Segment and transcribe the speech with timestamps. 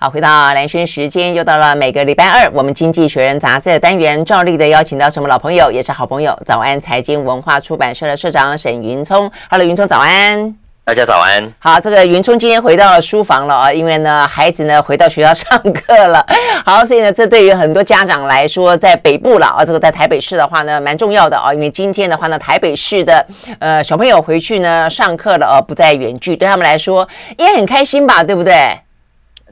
[0.00, 9.28] 好，回到蓝轩时间，又到了每个礼拜二，我们经济学人杂志的单元，照例的邀请到什么老朋友，也是好朋友，早安财经文化出版社的社长沈云聪。
[9.50, 10.54] Hello，云聪早安。
[10.84, 11.52] 大家早安。
[11.58, 16.24] 好，这个云聪今天回到了书房了啊，因为呢，孩子呢回到学校上课了。
[16.64, 23.26] 好，所以呢，这对于很多家长来说，在北部了啊，这个在台北市的话呢，蛮重要的啊，因为今天的话呢，台北市的
[23.58, 28.78] 呃小朋友回去呢上课了啊，不再远距，对他们来说应该很开心吧，对不对？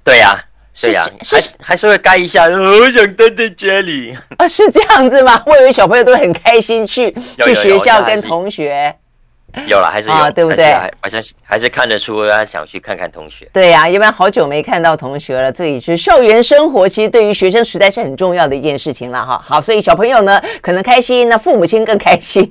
[0.07, 0.39] 对呀、啊，
[0.81, 4.17] 对呀、啊，还是还是会盖一下，我想待在家里。
[4.39, 5.43] 啊，是这样子吗？
[5.45, 8.95] 我以为小朋友都很开心去去学校跟同学。
[9.67, 10.75] 有了，还是有，啊、对不对？
[11.01, 13.49] 好像还是看得出他想去看看同学。
[13.53, 15.51] 对呀、啊，一般好久没看到同学了。
[15.51, 19.43] 这里是校园生活，其实对于学生时代是很重要的一件事情了哈。
[19.45, 22.49] 好，所以小朋友呢可能开心，那父母亲更开心。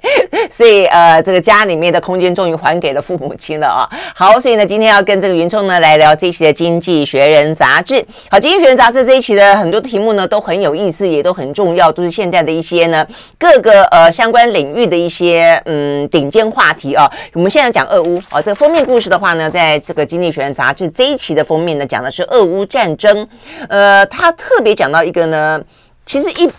[0.50, 3.82] 所以呃，这个家里面的空间终于还给了父母亲了啊。
[4.14, 8.04] 好，所以呢，今天要跟这个云聪呢来聊这一期的《经济学人》杂志。
[8.30, 13.06] 好，《经济学人》杂志这一期的很多题目呢都很有意思，也都很重要，都是现在的一些呢
[13.38, 17.10] 各个呃相关领域的一些嗯顶尖话题啊。
[17.32, 23.26] 我们现在讲俄乌啊，这个封面故事的话呢，在这个《经济学人》杂志这一期的封面呢讲的是俄乌战争，
[23.68, 25.60] 呃，他特别讲到一个呢。
[26.08, 26.50] 其实一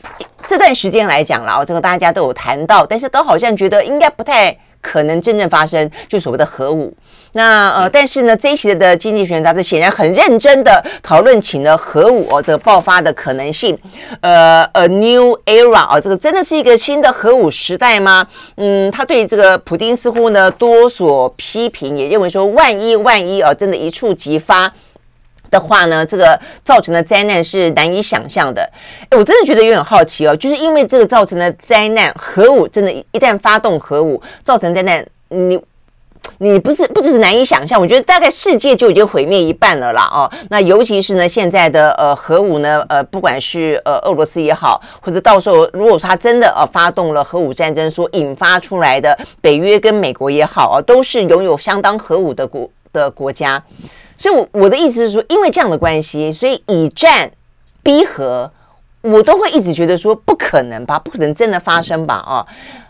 [0.46, 6.96] 这段时间来讲了哦，这个大家都有谈到，但是都好像觉得应该不太可能真正发生，就所谓的核武。
[7.34, 13.76] 那呃，但是呢，这一期的《经济学人》杂志显然很认真的讨论起了核武的爆发的可能性。
[14.22, 18.28] 呃，a new era 啊，这个真的是一个新的核武时代吗？
[18.58, 24.72] 嗯，他对这个普丁似乎呢多所批评，也认为说，万一万一啊，真的一触即发。
[25.50, 28.70] 的话呢，这个造成的灾难是难以想象的。
[29.10, 35.60] 哎我真的觉得有点好奇哦，就是因为这个造成的灾难，核武真的，一旦发动核武造成灾难，你
[36.38, 40.30] 你不是不只是难以想象，我觉得大概世界就已经毁灭一半了啦哦。
[40.50, 53.62] 那尤其是呢，现在的呃核武呢，呃不管是呃俄罗斯也好，或者到时候如果说他真的呃发动了核武战争所引发出来的北约跟美国也好啊，都是拥有相当核武的国的国家。
[54.20, 57.32] 所以，我我的意思是说，因为这样的关系，所以以战
[57.82, 58.52] 逼和，
[59.00, 62.16] 我都会一直觉得说不可能吧，不可能真的发生吧？
[62.16, 62.46] 啊，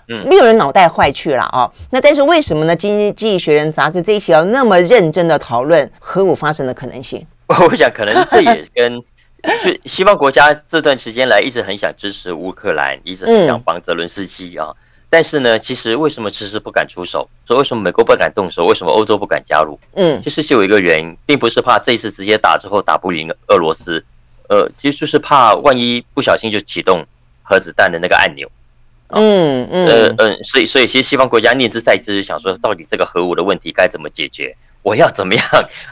[0.07, 1.71] 嗯，没有人脑袋坏去了啊。
[1.91, 2.73] 那但是为什么呢？
[2.75, 7.23] 《经济学人》杂志这一期要那么认真的讨论核武发生的可能性？
[7.45, 8.99] 我想，可能这也跟
[9.63, 14.65] 就西方国家这段时间来一直很想支持乌克兰，一直很想帮泽伦斯基啊。
[14.69, 14.75] 嗯
[15.11, 17.27] 但是呢，其实为什么迟迟不敢出手？
[17.47, 18.65] 说为什么美国不敢动手？
[18.65, 19.79] 为什么欧洲不敢加入？
[19.95, 24.05] 嗯，其实是有一个原因，并不是怕这一次直接打之后打不赢俄罗斯，
[24.49, 27.03] 呃，其实就是怕万一不小心就启动
[27.41, 28.47] 核子弹的那个按钮。
[29.07, 34.55] 嗯嗯，呃嗯，所以所以其实西方国家念之在之，想说到底这个核武的问题该怎么解决？
[34.83, 35.43] 我要怎么样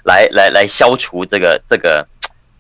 [0.04, 2.08] 来 来来消除这个这个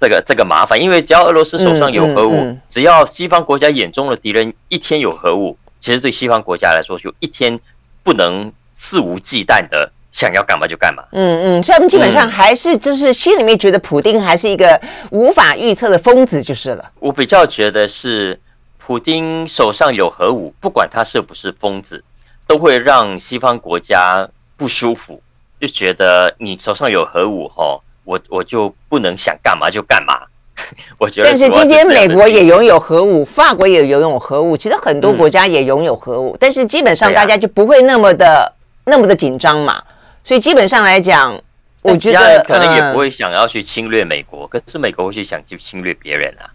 [0.01, 0.81] 这个这个麻烦？
[0.81, 5.56] 因为只要俄罗斯手上有核武，只要西方国家眼中的敌人一天有核武。
[5.80, 7.60] 其实对西方国家来说，就一天
[8.04, 11.04] 不能肆无忌惮的想要干嘛就干嘛。
[11.12, 14.80] 嗯嗯，所以他们基本上还是就是心里面觉得普丁还是一个
[15.12, 16.92] 无法预测的疯子就是了。
[17.00, 18.40] 我比较觉得是
[18.78, 22.04] 普丁手上有核武，不管他是不是疯子，
[22.48, 25.22] 都会让西方国家不舒服，
[25.60, 30.26] 就觉得你手上有核武，吼，我我就不能想干嘛就干嘛。
[30.97, 38.53] 我觉得，但是今天美国也拥有核武，法国也拥有核武，其实很多国家也拥有核武，但是基本上大家就不会那么的
[38.85, 39.81] 那么的紧张嘛。
[40.23, 41.40] 所以基本上来讲，
[41.81, 46.50] 我觉得可能也不会想要去侵略美国，可是美国会去想去侵略别人啊。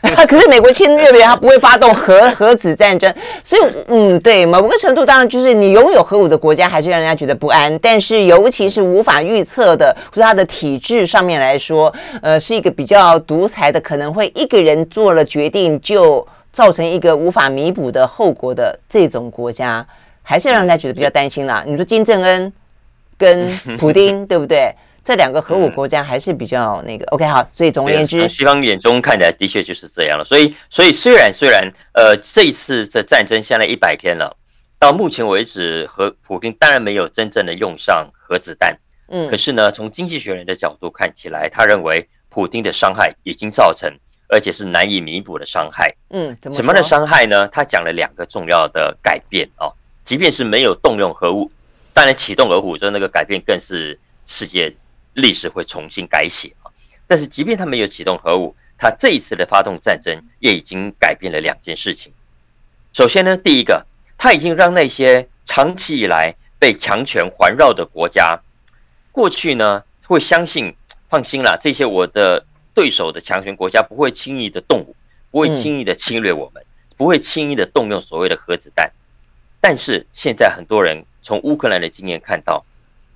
[0.28, 3.12] 可是美国侵略别人，他不会发动核 核子战争，
[3.44, 7.76] 所以嗯，对某个程度，当然就是你拥有核武的国家，还是让人家觉得不安。
[7.78, 19.86] 但是尤其是无法预测的，或者它的体制上面来说，呃，是一个比较独裁的，可能会一个人做了决定就造成一个无法弥补的后果的这种国家，
[20.22, 21.62] 还是让人家觉得比较担心啦。
[21.66, 22.52] 你说金正恩
[23.16, 24.72] 跟普丁， 对不对？
[25.08, 30.22] 这两个核武国家还是比较那个、嗯、OK 好，所以总而言之，西方眼中看起来的确就是这样了。
[30.22, 34.36] 所以，所以虽然虽然呃这一次的战争现在一百天了，
[34.78, 38.76] 到目前为止，和普京当然没有真正的用上核子弹，
[39.08, 43.90] 嗯，可是呢，从经济学人的角度看起来，他认为普丁的伤害已经造成，
[44.28, 45.90] 而且是难以弥补的伤害。
[46.10, 47.48] 嗯，怎么什么的伤害呢？
[47.48, 49.72] 他讲了两个重要的改变哦，
[50.04, 51.50] 即便是没有动用核武，
[51.94, 54.70] 当然启动核武之后那个改变更是世界。
[55.18, 56.70] 历史会重新改写啊！
[57.06, 62.12] 但是，即便他没有启动核武，他这一次的发动战争也已经改变了两件事情。
[62.92, 63.84] 首先呢，第一个，
[64.16, 68.38] 他已经让那些长期以来被强权环绕的国家，
[69.12, 70.74] 过去呢会相信
[71.08, 72.44] 放心啦，这些我的
[72.74, 74.94] 对手的强权国家不会轻易的动武，
[75.30, 76.64] 不会轻易的侵略我们，
[76.96, 78.90] 不会轻易的动用所谓的核子弹。
[79.60, 82.64] 但是现在很多人从乌克兰的经验看到，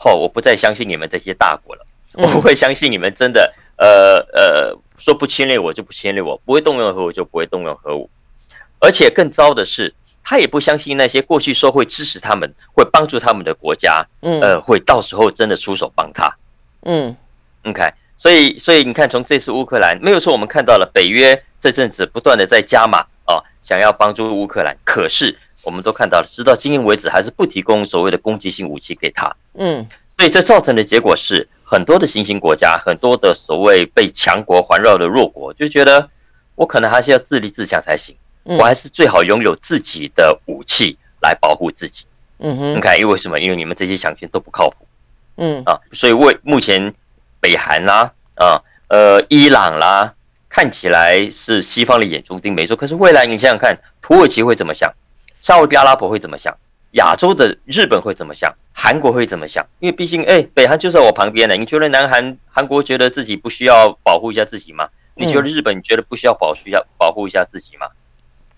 [0.05, 8.09] 哦，我不再相信你们这些大国了，我不会相信你们真的，呃呃，说不侵略我就不侵略我，不会动用核武就不会动用核武。
[8.79, 9.93] 而且更糟的是，
[10.23, 16.35] 他也不相信那些过去说会支持他们、会帮助他们的国家，嗯呃，会到时候真的出手帮他。
[16.83, 17.17] 嗯
[17.65, 17.83] ，OK，
[18.17, 25.37] 所以所以你看，从这次乌克兰没有错，我们看到了北约这阵子不断的在加码啊，想要帮助乌克兰，可是。
[25.65, 29.33] 我们都看到了，直到今天为止，还是不提供所谓的攻击性武器给他。
[29.55, 29.87] 嗯，
[30.17, 36.09] 所以这造成的结果是，很多的新兴国家，很多的所谓被强国环绕的弱国，就觉得
[36.55, 38.15] 我可能还是要自立自强才行，
[38.45, 42.05] 我还是最好拥有自己的武器来保护自己。
[42.39, 43.41] 嗯哼，你看，因为什么？
[43.41, 44.87] 因为你们这些强权都不靠谱。
[45.39, 46.93] 嗯啊，所以为目前
[47.41, 50.15] 北韩啦，啊，呃，伊朗啦，
[50.49, 52.77] 看起来是西方的眼中钉，没错。
[52.77, 54.93] 可是未来你想想看，土耳其会怎么想？
[55.41, 56.57] 沙乌地阿拉伯会怎么想？
[56.93, 58.53] 亚洲的日本会怎么想？
[58.73, 59.65] 韩国会怎么想？
[59.81, 61.55] 因为毕竟，哎，北韩就在我旁边呢。
[61.55, 64.89] 你觉得南韩、韩国觉得自己不需要保护一下自己吗？
[65.15, 67.87] 你觉得日本你觉得不需要保护一下、保护一下自己吗？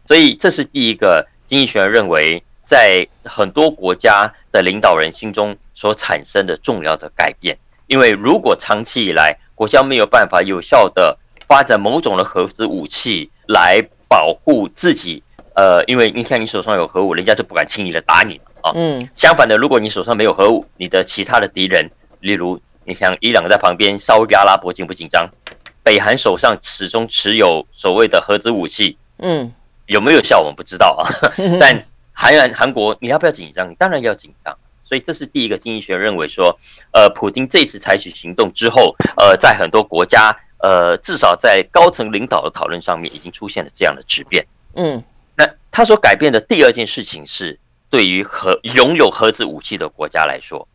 [0.07, 7.59] 所以，这是第一个经济学人认为，在很多国家的领导人心中所产生的重要的改变。
[7.87, 15.23] 因为如果长期以来国家没有办法有效的发展某种的核子武器来保护自己。
[15.55, 18.73] 呃，因为你看你手上有核武，人家就不敢轻易的打你啊。
[18.75, 19.01] 嗯。
[19.15, 21.91] 相反的，如果你手上没有核武，你的其他的敌人，
[22.21, 25.29] 例如你像伊朗在旁边，沙乌地阿拉伯紧不紧张？
[25.83, 29.53] 北韩手上始终持有所谓的核子武器，嗯，
[29.87, 31.05] 有没有效我们不知道啊。
[31.61, 33.71] 但韩韩韩国，你要不要紧张？
[33.71, 34.57] 你当然要紧张。
[34.87, 36.59] 所以这是第一个经济学认为说，
[36.93, 44.47] 呃，普京这次采取行动之后，呃，在很多国家，呃，至少在高层领导的讨论上面，已经出现了这样的质变。
[44.75, 45.03] 嗯。
[45.75, 47.59] 那他所改变的第二件事情是，
[47.91, 50.69] 对于核拥有核子武器的国家来说，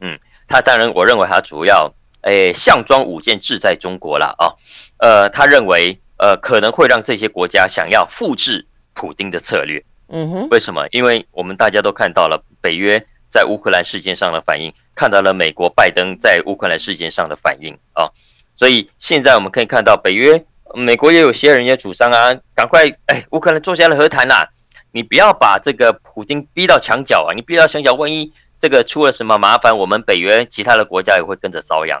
[0.00, 0.18] 嗯，
[0.48, 4.50] 他当然我认为他主要诶项庄舞剑志在中国了啊，
[4.98, 10.84] 呃，他认为呃可能会让这些国家想要复制普丁的策略，嗯哼，为什么？
[10.90, 18.10] 因为我们大家都看到了北约在乌克兰事件上的反应，看到了美国拜登在乌克兰事件上的反应啊，
[18.56, 20.44] 所以现在我们可以看到北约。
[20.74, 24.46] 美国也有些人也主张啊，赶快哎，乌克兰坐下来和谈呐！
[24.92, 27.34] 你不要把这个普京逼到墙角啊！
[27.34, 32.00] 你逼到墙角，万一这个出了什么麻烦，我们北约其他的国家也会跟着遭殃。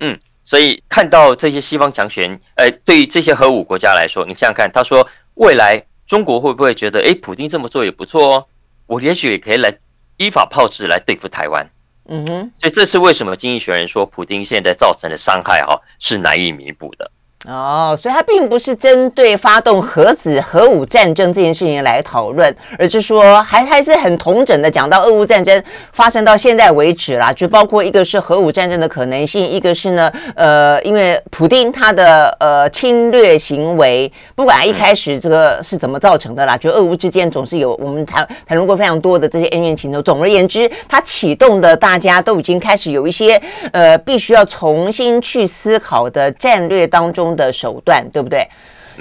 [0.00, 8.46] 嗯，所以看到这些西方强权，哎，对于这些核武国家来说，你想想看，他说未来中国会不会觉得，哎，普京这么做也不错哦？
[8.86, 9.72] 我也许也可以来
[10.16, 11.64] 依法炮制来对付台湾。
[12.08, 17.10] 嗯哼，所以这是为什么《经济学人》说普京现在造成的伤害哈是难以弥补的。
[17.46, 25.62] 哦，所以它并不是针对发动核子核武战争这件事情来讨论，而是说还还是很统整的讲到俄乌战争
[25.92, 40.00] 发生到现在为止啦，就包括一个是核武战争的可能性，一个是呢，呃，因为普丁他的呃侵略行为，不管一开始这个是怎么造成的啦，就俄乌之间总是有我们谈谈论过非常多的这些恩怨情仇。
[40.00, 43.38] 总而言之，它启动的大家都已经开始有一些
[43.72, 47.33] 呃必须要重新去思考的战略当中。
[47.34, 48.48] 的手段对不对？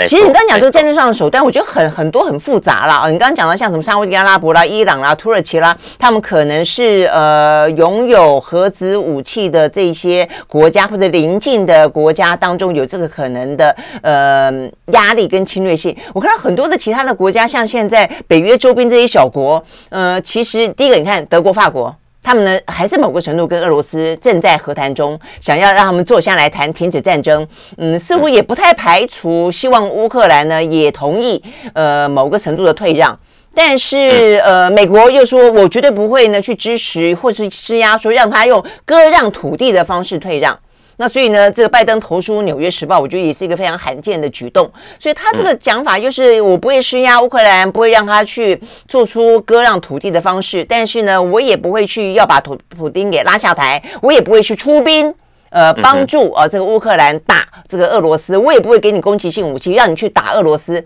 [0.08, 3.10] 其实你刚刚讲这个战略上的手段，我觉得很很多很复杂了啊。
[3.12, 14.52] 你刚刚讲到像什么沙乌地阿拉伯啦、伊朗啦、土耳其啦，他们可能是呃拥有核子武器的这些国家或者邻近的国家当中有这个可能的呃
[14.88, 15.96] 压力跟侵略性。
[16.12, 21.96] 我看到很多的其他的国家，像现在北约周边这些小国，呃，其实第一个你看德国、法国。
[22.24, 27.46] 他们呢，还是某个程度跟俄罗斯正在和谈中，想要让他们坐下来谈停止战争。
[27.78, 33.20] 嗯，似乎也不太排除希望乌克兰呢也同意呃某个程度的退让。
[33.54, 40.58] 但是呃，美国又说我绝对不会呢去支持或是施压，说让他用割让土地的方式退让。
[40.98, 44.72] 那所以呢，这个拜登投书《纽约时报》，我觉得也是一个非常罕见的举动。
[45.00, 55.14] 所以他这个讲法就是，我不会施压乌克兰，不会让他去做出割让土地的方式，但是呢，我也不会去要把土普丁给拉下台，我也不会去出兵，
[55.50, 60.84] 呃，帮助呃这个乌克兰打这个俄罗斯，我也不会给你攻击性武器让你去打俄罗斯。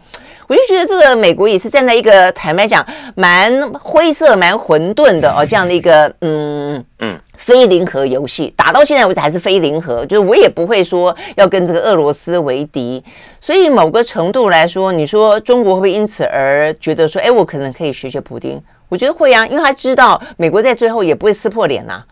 [0.48, 2.86] 我就觉得这个美国也是站在一个坦白讲
[3.16, 13.02] 蛮灰色、蛮混沌的哦这样的一个嗯嗯非零和游戏，打到现在为止还是非零和，就是我也不会说要跟这个俄罗斯为敌，
[13.40, 18.62] 所以某个程度来说，你说中国会不会因此而觉得说，哎，我可能可以学学普丁？
[18.90, 22.06] 我觉得会啊，因为他知道美国在最后也不会撕破脸呐、啊。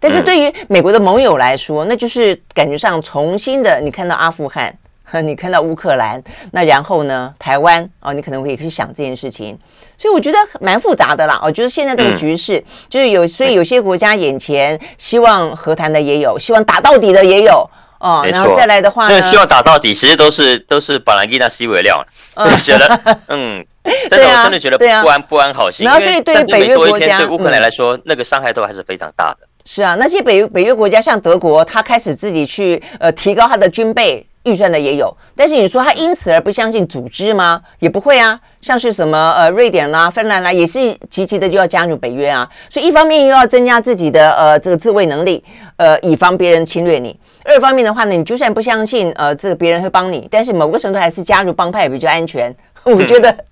[0.00, 4.76] 但是对于美国的盟友来说，那就是感觉上重新的，你看到阿富汗，
[5.22, 9.58] 你看到乌克兰，那然后呢，台湾哦，你可能会去想这件事情。
[9.98, 11.40] 所以我觉得蛮复杂的啦。
[11.42, 17.68] 我觉得现在这个局势就是有，所以有些国家眼前希望和谈的也有，希望打到底的也有。
[17.98, 22.02] 哦，然后再来的话呢，希望打到底，其实都是都是把兰吉娜西为料，
[22.34, 23.62] 就觉得 嗯，
[24.08, 25.84] 真的我真的觉得不安不安好心。
[25.84, 29.46] 然后所以对于北约国家，对乌克兰来说，那个伤害都还是非常大的。
[29.66, 37.60] 是啊，那些北北约国家像德国，他开始自己去呃提高他的军备预算的也有，但是你说他因此而不相信组织吗？
[37.78, 38.40] 也不会啊。
[38.62, 42.48] 像是什么呃瑞典啦、芬兰啦，也是积极的就要加入北约啊。
[42.68, 45.42] 所以一方面又要增加自己的呃这个自卫能力，
[45.76, 52.54] 呃以防别人侵略你；二方面的话呢，你就算不相信呃这个别人会帮你，但是某个程度还是加入帮派比较安全。
[52.84, 53.44] 我觉得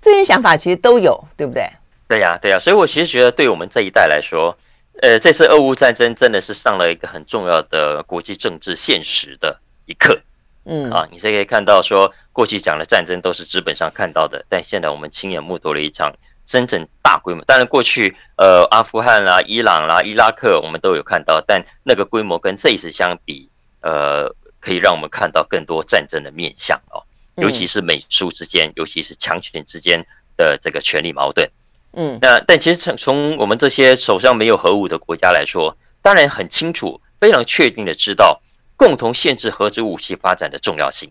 [0.00, 1.66] 这些想法其实都有，对不对？
[2.06, 2.58] 对呀，对呀。
[2.58, 4.54] 所以我其实觉得，对我们这一代来说，
[5.00, 10.18] 呃，这次俄乌战争真的是上了一个很重要的国际政治现实的一课。
[10.66, 16.10] 嗯啊，你是可以看到说，过去讲的战争都是纸本上看到的，但现在我们亲眼目睹了一场
[16.46, 17.44] 真正大规模。
[17.44, 23.50] 当然，过去呃，阿富汗啦、伊朗啦、伊拉克我们都有看到，但那个规模跟这一次相比，
[23.82, 24.26] 呃，
[24.58, 27.04] 可以让我们看到更多战争的面向哦，
[27.36, 30.02] 尤其是美苏之间，尤其是强权之间
[30.38, 31.46] 的这个权力矛盾。
[31.92, 38.40] 嗯，那但其实从从我们这些手上没有核武的国家来说，当然很清楚、非常确定的知道。
[38.76, 41.10] 共同限制核子武器发展的重要性，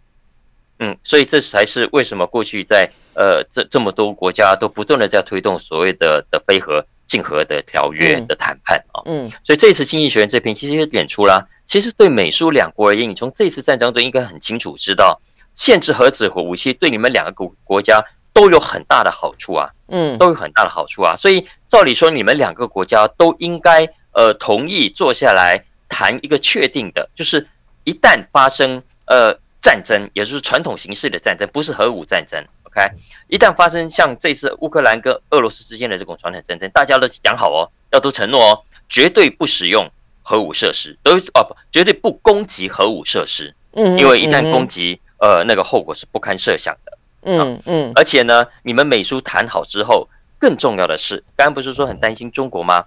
[0.80, 15.22] 嗯，所以这才是为什么过去在呃这这么多国家都不断的在推动所谓的的非核禁核的条约的谈判啊，嗯，所以这次经济学院这篇其实也点出了，其实对美苏两国而言，你从这次战争中应该很清楚知道，
[15.54, 18.04] 限制核子武器对你们两个国国家
[18.34, 27.48] 都有很大的好处啊，嗯，都有很大的好处啊，所以照理说你们两个国家都应该呃同意坐下来谈一个确定的，就是。
[27.86, 32.80] 一旦发生呃战争，也就是传统形式的战争，不是核武战争，OK？
[33.28, 39.86] 一旦发生像这次乌克兰跟俄罗斯之间的这种传统战争，大家都讲好哦，要都承诺哦，绝对不使用
[40.22, 50.08] 核武设施，都哦不，绝对不攻击核武设施，嗯，因为一旦攻击，呃，那个后果是不堪设想的，嗯嗯，而且呢，你们美苏谈好之后，
[50.40, 52.86] 更重要的是，刚刚不是说很担心中国吗？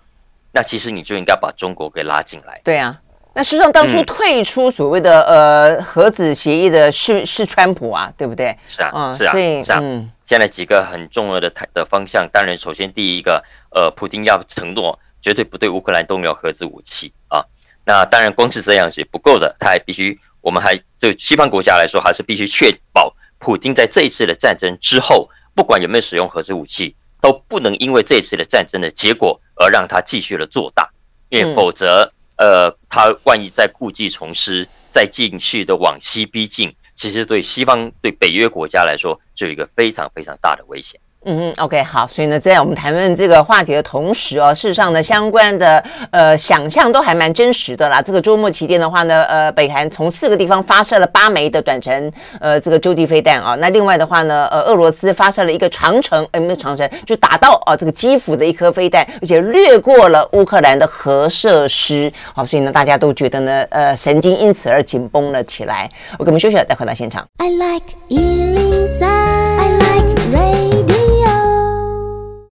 [0.57, 2.99] 那其实你就应该把中国给拉进来，对啊。
[3.35, 8.57] 那实际上，当初退出所谓的呃核子协议的是是川普啊，对不对？
[8.67, 9.33] 是啊，是啊，
[9.63, 9.83] 是啊。
[10.25, 17.45] 现在几个很重要的的方向，当然，首先第一个，呃，普京要承诺绝对不对乌克兰动用核子武器啊。
[17.85, 30.91] 那当然，光是这样是不够的，他还必须，我们还对西方国家来说，还是必须确保普京在这一次的战争之后，不管有没有使用核子武器，都不能因为这次的战争的结果而让他继续的做大，
[31.29, 32.13] 因为否则。
[32.39, 41.01] 呃，他万一再故技重施，再继续的往西逼近，其实对西方、对北约国家来说，就有一个非常非常大的危险。
[41.29, 48.01] 嗯嗯，OK，好，所以呢，在我们谈论这个话题的同时哦，事实上呢，相关的呃想象都还蛮真实的啦。
[48.01, 53.57] 这个周末期间的话呢，呃，北韩从四个地方发射了八枚的短程呃这个洲际飞弹啊。
[53.57, 62.13] 那另外的话呢，呃，俄罗斯发射了一个长程，呃，没有长程，就打到啊这个基辅的一颗飞弹，而且掠过了乌克兰的核设施。
[62.35, 65.91] 好，所以呢，大家都觉得呢，呃，神经因此而紧绷了起来。
[66.21, 67.27] 我给我们休息了，再回到现场。
[67.39, 70.96] I like 103, I like radio.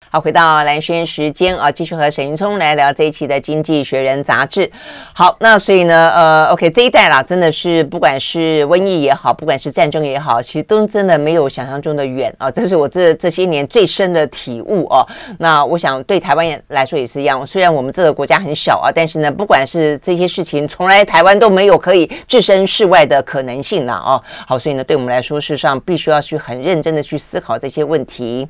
[0.10, 4.72] 好，回到蓝轩时间啊，继续和沈云聪来聊这一期的《经济学人》杂志。
[5.14, 12.50] 好，那所以呢，呃，OK，这一代啦，真的是不管是瘟疫也好，不管是战争也好，其实都真的没有想象中的远啊。
[12.50, 15.06] 这是我这这些年最深的体悟哦。
[15.40, 24.24] 那我想对台湾来说也是一样，虽然我们这个国家很小啊，但是呢，不管是这些事情，从来台湾都没有可以置身事外的可能性了哦。
[24.48, 28.48] 好，所以呢，对我们来说，事实上必须要去很认真的去思考这些问题。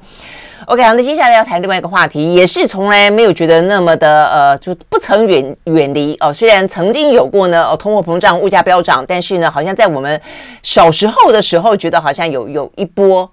[0.65, 6.33] OK，好，那接下来要谈另外一个话题，也是从来没有觉得那么的呃，就不曾远远离哦。
[6.33, 10.19] 虽然曾经有过呢，哦，通货膨胀、物价飙涨，但是呢，好像在我们
[10.63, 13.29] 小时候的时候，觉得好像有有一波，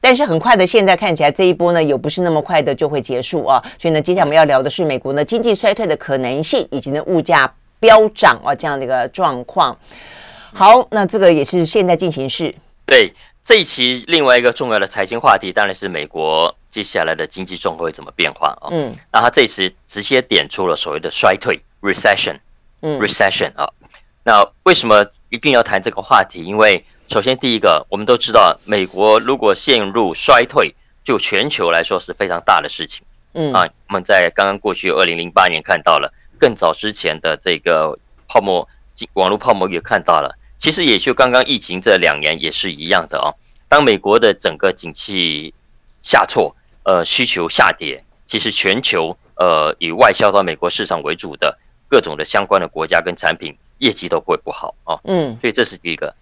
[0.00, 3.62] 但是很快的，现在看起来这一波呢，也不是那么快的就会结束啊。
[3.80, 9.74] 所以呢，接下来我们要聊的是美国呢经济衰退的可能性，以及呢物价飙涨啊这样的一个状况。
[10.52, 12.52] 好，那这个也是现在进行式。
[12.84, 13.14] 对。
[13.46, 18.66] 这一期另外一个重要的财经话题，当然是美国接下来的经济状况会怎么变化啊？
[18.72, 22.36] 嗯，那他这一次直接点出了所谓的衰退 （recession），
[22.80, 23.70] 嗯，recession 啊。
[24.24, 26.42] 那为什么一定要谈这个话题？
[26.42, 33.06] 因为首先第一个，我们都知道，美国如果陷入衰退，就全球来说是非常大的事情。
[33.34, 38.68] 嗯啊，我们在刚刚过去二零零八年看到了更早之前的这个泡沫
[39.12, 43.30] 网络泡沫也看到了，其实也就刚刚疫情这两年也是一样的哦。
[43.68, 45.54] 当美国的整个景气
[46.02, 46.54] 下挫，
[46.84, 55.00] 呃，需求下跌，其实全球呃以外销到美国市场为主的各种的相关的国家跟产品业绩都会不好哦。
[55.04, 56.14] 嗯，所以这是第一个。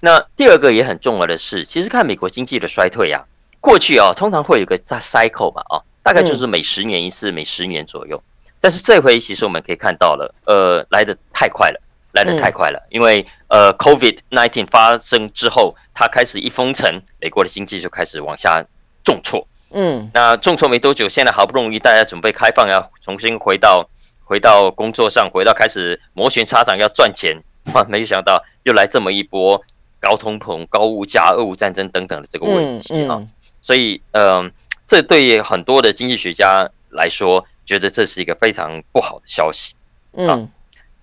[0.00, 3.26] 那第二个也很重要的是，其实看美国经济的衰退呀、啊，
[3.60, 8.22] 过去啊通常会有一个在 cycle 嘛，啊，大概就是每十年一次，每十年左右。
[8.60, 11.80] 但是这回其实我们可以看到了，呃，来的太快了，
[12.12, 18.64] 来的太快了，因为呃，COVID nineteen 发生之后，它开始一封城，美国的经济就开始往下
[19.04, 19.46] 重挫。
[19.70, 23.88] 嗯，那众筹没多久，现在好不容易大家准备开放，要重新回到
[24.24, 27.36] 回到工作上，回到开始摩拳擦掌要赚钱，
[27.74, 29.62] 哇，没想到又来这么一波。
[30.00, 33.20] 高通膨、高物价、俄乌战争等等的这个问题啊，
[33.60, 34.48] 所以嗯，
[34.86, 39.74] 这对于很多的经济学家来说，觉得这是一个非常不好的消息。
[40.12, 40.48] 嗯，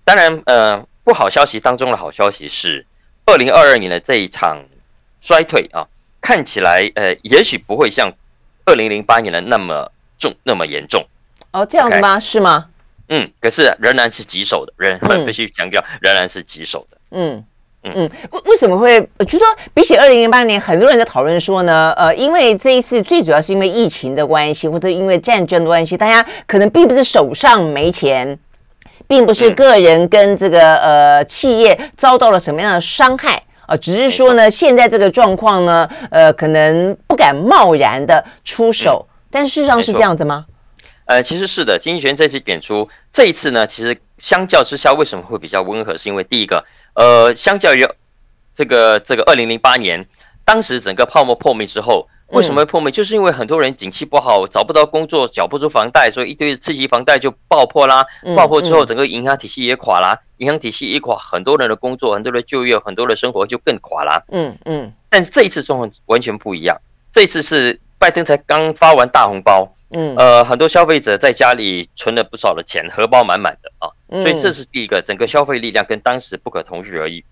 [0.02, 2.86] 当然，呃，不好消息当中的好消息是，
[3.26, 4.64] 二零二二年的这一场
[5.20, 5.86] 衰退啊，
[6.22, 8.10] 看起来呃，也许不会像
[8.66, 11.04] 二零零八年的那么重、那么严重。
[11.52, 12.20] 哦，这样子吗？
[12.20, 12.66] 是吗？
[13.08, 16.98] 嗯，可是仍然是棘手的，仍 必须强调，仍然是棘手的。
[17.12, 17.42] 嗯。
[17.88, 18.98] 嗯，为为什么会？
[19.16, 28.36] 我觉得比起二零零八年，很多人在讨论说呢，呃，因为这一次最主要是因为疫情的关系，或者因为战争的关系，大家可能并不是手上没钱，
[29.06, 40.46] 并不是个人跟这个呃企业遭到了什么样的伤害啊，呃，只是说呢，现在这个状况呢，呃，可能不敢贸然的出手，但事实上是这样子吗？
[41.06, 46.64] 呃，其实是的，经济学这次点出，这一次呢，其实相较之下为什么会比较温和，是因为第一个。
[46.94, 47.86] 呃，相较于
[48.54, 50.04] 这个这个二零零八年，
[50.44, 52.90] 当时整个泡沫破灭之后，为什么会破灭？
[52.90, 58.04] 就是因为很多人景气不好，找不到工作，缴不出房贷，所以一堆刺激房贷就爆破啦。
[58.36, 60.18] 爆破之后，整个银行体系也垮啦。
[60.38, 64.22] 银行体系一垮，很多人的工作、很多人的就业、很多的生活就更垮啦。
[64.32, 64.92] 嗯嗯。
[65.08, 66.76] 但是这一次状况完全不一样，
[67.12, 73.88] 这一次是拜登才刚发完大红包，嗯呃，很多消费者在家里存了不少的钱，荷包满满的啊。
[74.20, 77.24] 所以这是第一个，整个消费力量跟当时不可同日而语。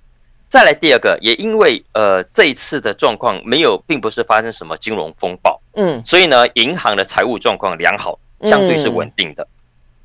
[0.54, 9.48] 再来第二个，也因为呃这一次的状况没有，并不是发生什么金融风暴，嗯，所以呢，银行的财务状况良好，相对是稳定的，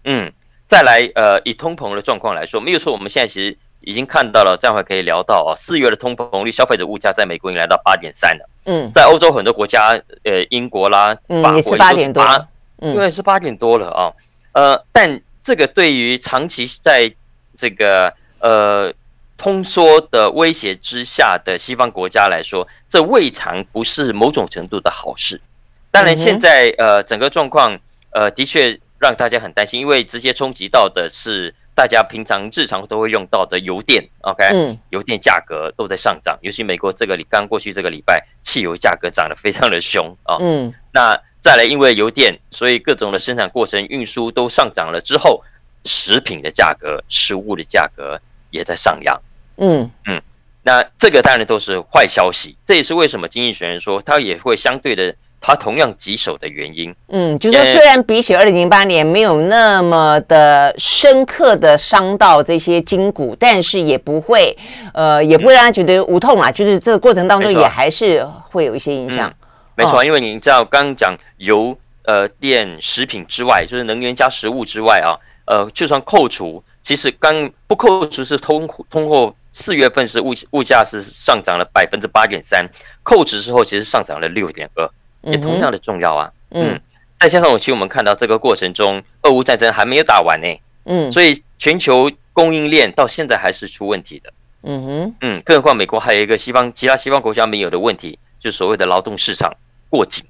[0.05, 0.33] 嗯。
[0.65, 9.89] 再来呃，以通膨的状况来说，没有错，我们现在其实已经看到了，这样会可以聊到啊，四月的通膨率，消费者物价在美国已经来到八点三了，嗯，在欧洲很多国家，
[10.23, 12.47] 呃，英国啦，法国也是八点多，
[12.81, 14.11] 因为是八点多了啊，
[14.53, 15.21] 呃，但。
[15.41, 17.11] 这个对于长期在
[17.55, 18.93] 这个呃
[19.39, 25.41] 通缩的威胁之下的西方国家来说，这未尝不是某种程度的好事。
[25.89, 27.79] 当然，现在呃整个状况
[28.11, 34.07] 呃的确让大家很担心，因为直接冲击到的是大家平常日常都会用到的油电。
[34.21, 40.37] OK，油电价格都在上涨，尤其美国这个礼刚过去这个礼拜，汽油价格涨得非常的凶啊。
[40.39, 41.19] 嗯，那。
[41.41, 44.99] 再来，因为油电，所以各种的生产过程、运输都上涨了。
[44.99, 45.41] 之后，
[45.85, 48.19] 食品的价格、食物的价格
[48.51, 49.17] 也在上扬。
[49.59, 50.21] 嗯嗯，
[50.63, 52.55] 那这个当然都是坏消息。
[52.65, 56.93] 这也是为什么经济学人说它也会相对的，它同样棘手的原因。
[57.09, 64.57] 嗯，就是说虽然比起二零零八年没有那么的深刻的伤到这些筋骨，但是也不会，
[64.93, 66.51] 呃，也不会让他觉得无痛啊。
[66.51, 69.33] 就是这个过程当中也还是会有一些影响。
[69.75, 82.67] 没错，因为你知道，刚刚讲油、呃电、食品之外，就是能源加食物之外啊，呃，就算扣除，其实刚不扣除是通通货四月份是物物价是上涨了百分之八点三，
[83.03, 84.89] 扣除之后其实上涨了六点二，
[85.23, 86.31] 也同样的重要啊。
[86.51, 86.79] 嗯，
[87.17, 90.47] 再加上我其实我们看到这个过程中，俄乌战争还没有打完呢。
[90.85, 94.33] 嗯，所以全球供应链到现在还是出问题的。
[94.63, 99.53] 嗯哼，嗯，更何况美国还有一个西方其他西方国家没有的问题，就是所谓的劳动市场。
[99.91, 100.23] 过紧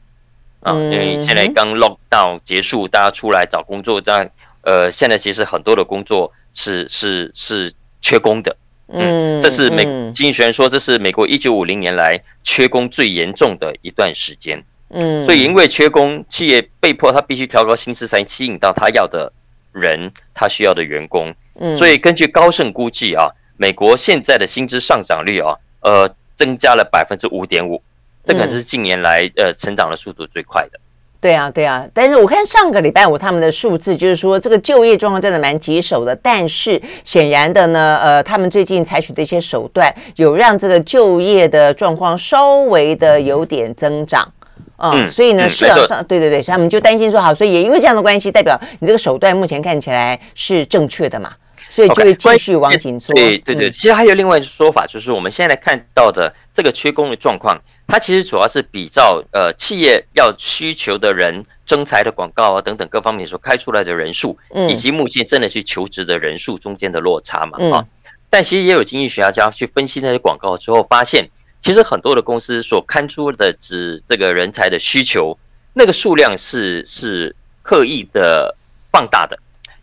[0.62, 4.26] 啊，因为现在刚 lockdown 结束，大家出来找工作，这样
[4.62, 8.56] 呃，现在其实很多的工作是是是缺工的，
[8.92, 19.32] 嗯，这是美经济学人说，这是美国一九五零年来缺工最严重的一段时间，嗯，所以因为缺工，企业被迫他必须调高薪资才吸引到他要的
[19.72, 27.82] 人，他需要的员工，嗯，所以根据高盛估计啊，美国现在的薪资上涨率啊，呃，增加了百分之五点五。
[28.26, 30.80] 这可是近年来呃成长的速度最快的。
[31.20, 31.88] 嗯，对啊，对啊。
[31.94, 36.16] 但是我看上个礼拜五他们的数字，就是说这个就业状况真的蛮棘手的。
[36.16, 44.32] 但是显然的呢，呃，他们最近采取的一些手段，有让这个就业的状况稍微的有点增长。
[44.78, 51.34] 啊、嗯，所以呢，市场上对对对，他们就担心说，好，所以也因为这样的关系，代表你这个手段目前看起来是正确的嘛，
[51.68, 53.14] 所以就会继续往紧缩。
[53.14, 64.38] Okay, 对对对，其实还有另外一个说法，就是我们现在看到的这个缺工的状况，它其实主要是比照呃企业要需求的人、征才的广告啊等等各方面所开出来的人数，
[64.70, 67.84] 以及目前真的去求职的人数中间的落差嘛啊。
[68.30, 71.28] 但其实也有经济学家去分析那些广告之后，发现
[71.60, 75.36] 其实很多的公司所刊出的指这个人才的需求，
[75.74, 78.56] 那个数量是是刻意的
[78.92, 79.36] 放大的，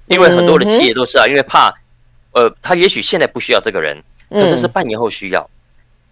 [0.06, 1.74] 因为很多的企业都是啊，因为怕
[2.30, 5.50] 呃他也许现在不需要这个人，可是是半年后需要，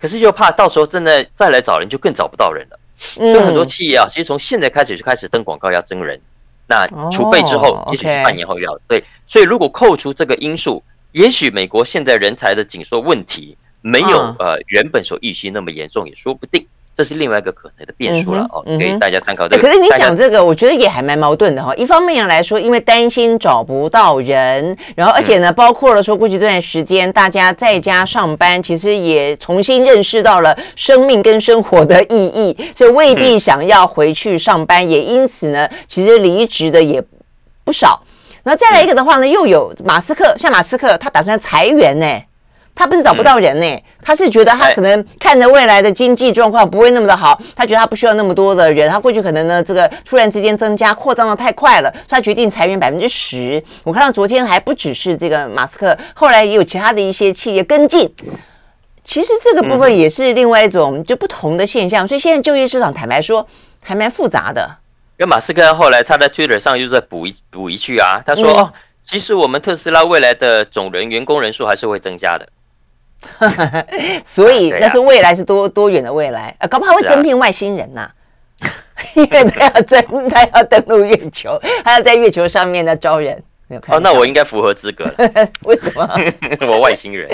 [0.01, 2.79] 可是又怕到时候真的再来找人就更找不到人了，
[3.15, 6.21] 所以很多企业啊，其实从现在开始就开始登广告要增人，
[6.67, 10.83] 那储备之后也许是半年后要对，所以如果扣除这个因素。
[11.15, 19.63] 也许美国现在人才的紧缩问题没有呃原本所预期那么严重，也说不定，这是另外一个可能的变数了哦，给大家参考这个。
[19.63, 21.75] 可是你讲这个，我觉得也还蛮矛盾的哈。
[21.75, 37.03] 一方面来说，因为担心找不到人，然后而且呢，包括了说过去这段时间大家在家上班，其实也重新认识到了生命跟生活的意义，所以未必想要回去上班，也因此呢，其实离职的也
[37.65, 38.03] 不少。
[38.45, 42.07] 那再来一个的话呢，又有马斯克，像马斯克，他打算裁员呢，
[42.75, 53.63] 他不是找不到人呢，他是觉得他可能看着未来的经济状况不会那么的好，他觉得他不需要那么多的人，他过去可能呢这个突然之间增加扩张的太快了，所以他决定裁员百分之十。
[53.85, 58.13] 我看到昨天还不只是这个马斯克，后来也有其他的一些企业跟进。
[59.05, 63.47] 其实这个部分也是另外一种就不同的现象，所以现在就业市场坦白说
[63.83, 64.69] 还蛮复杂的。
[65.19, 68.73] 因为马斯克后来他在 Twitter 上又在补一补一句啊，他说：“哦，
[69.07, 72.49] 其实我们特斯拉未来的总人员工人数还是会增加的。”
[74.25, 76.67] 所以那是未来是多多远的未来啊？
[76.69, 78.11] 搞不好会增聘外星人呐、
[78.61, 78.69] 啊，
[79.15, 83.43] 因为他要登他要登陆月球，他要在月球上面呢招人。
[83.89, 85.15] 哦，那我应该符合资格了。
[85.65, 86.09] 为什么？
[86.69, 87.29] 我外星人。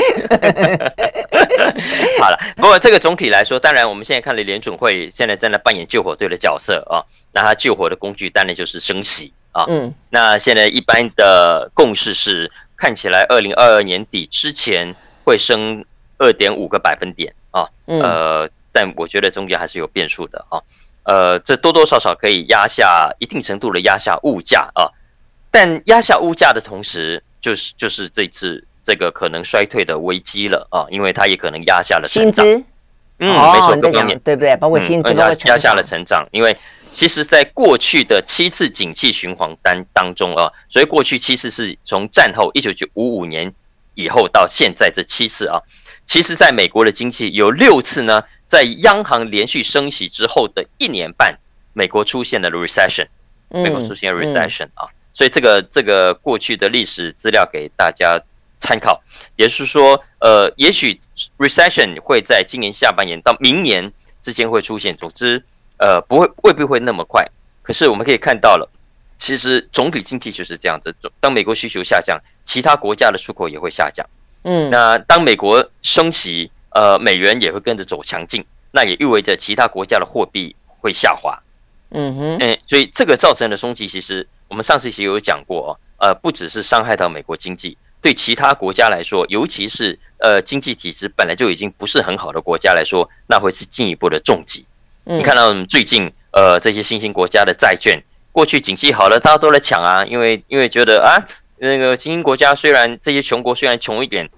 [2.20, 9.66] 好了，不过这个总体来说，当然我们现在看了联准会现在在那扮演救火队的角色啊，那他救火的工具当然就是升息啊。
[9.68, 9.92] 嗯。
[10.11, 15.85] 那现在一般的共识是，看起来二零二二年底之前会升
[16.18, 17.68] 二点五个百分点啊。
[17.87, 18.00] 嗯。
[18.00, 20.61] 呃，但我觉得中间还是有变数的啊。
[21.04, 24.88] 呃，这多多少少可以压下一定程度的压下物价啊。
[25.50, 32.42] 但压下物价的同时，就是就是这次这个可能衰退的危机了啊，因为它也可能压下了薪资。
[33.18, 34.56] 嗯，哦、没错，各方面对不对？
[34.56, 36.56] 包括薪资压压下了成长，因为
[36.92, 43.52] 其实在过去的七次景气循环单当中啊，所以过去七次是从战后一九九五五年
[44.00, 45.60] 以后到现在这七次啊，
[46.06, 51.38] 其实在美国的经济有六次呢，在央行连续升息之后的一年半，
[51.72, 53.06] 美国出现了 recession，
[53.48, 54.86] 美国出现了 recession 啊。
[54.86, 58.18] 嗯嗯所以这个这个过去的历史资料给大家
[58.58, 59.02] 参考，
[59.36, 60.96] 也就是说，呃，也许
[61.36, 65.42] recession 会在今年下半年到明年之间会出现，总之，
[65.78, 67.26] 呃，不会未必会那么快。
[67.60, 68.70] 可是我们可以看到了，
[69.20, 70.92] 其实总体经济就是这样子。
[71.20, 74.04] 当美国需求下降，其他国家的出口也会下降。
[74.42, 81.40] 嗯，那当美国升息，呃，美元也会跟着走强劲，那也意味着其他国家的货币会下滑。
[81.90, 84.26] 嗯哼，嗯，所以这个造成的冲击其实。
[84.50, 94.66] 我们上次其实有讲过哦，呃，不只是伤害到美国经济，对其他国家来说，尤其是呃经济体制本来就已经不是很好的国家来说，那会是进一步的重击。
[95.04, 98.02] 你看到最近呃这些新兴国家的债券，
[98.33, 101.19] 过去景气好了，大家都来抢啊，因为因为觉得啊，
[101.59, 104.29] 那个新兴国家虽然这些穷国虽然穷一点，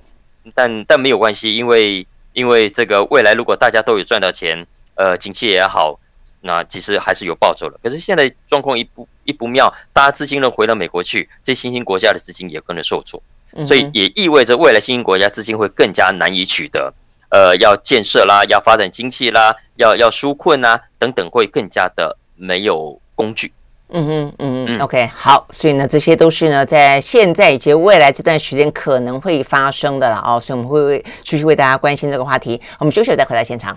[0.55, 5.99] 但但没有关系，因为因为这个未来如果大家都有赚到钱，呃，景气也好。
[6.45, 13.23] 那其实还是有报酬的，可是现在状况一不一不妙，大家资金都回到美国去，这新兴国家的资金也跟着受挫，
[13.65, 16.93] 所以也意味着未来新兴国家资金会更加难以取得，
[17.31, 23.53] 呃，要建设啦，要发展经济啦，要要纾困啦等等，会更加的没有工具。
[23.95, 32.61] 嗯哼，嗯嗯，OK，好，所以呢，这些都是呢，在现在以及未来这段时间可能会发生的了哦，所以我们会为继续为大家关心这个话题。
[32.79, 33.77] 我们休息了再回到现场。